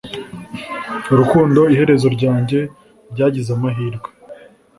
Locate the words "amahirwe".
3.57-4.09